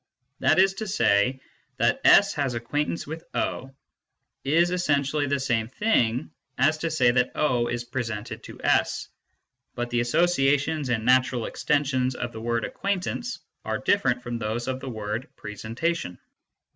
That 0.39 0.57
is, 0.57 0.73
to 0.73 0.87
say 0.87 1.41
that 1.77 2.01
S 2.03 2.33
has 2.33 2.55
acquaintance 2.55 3.05
with 3.05 3.23
O 3.35 3.69
is 4.43 4.71
essentially 4.71 5.27
the 5.27 5.39
same 5.39 5.67
thing 5.67 6.31
as 6.57 6.79
to 6.79 6.89
say 6.89 7.11
that 7.11 7.33
is 7.71 7.83
presented 7.83 8.41
to 8.45 8.59
S. 8.63 9.09
But 9.75 9.91
the 9.91 9.99
associations 9.99 10.89
and 10.89 11.05
natural 11.05 11.43
exten 11.43 11.85
sions 11.85 12.15
of 12.15 12.31
the 12.31 12.41
word 12.41 12.65
acquaintance 12.65 13.37
are 13.63 13.77
different 13.77 14.23
from 14.23 14.39
those 14.39 14.67
of 14.67 14.79
the 14.79 14.89
word 14.89 15.29
presentation. 15.35 16.17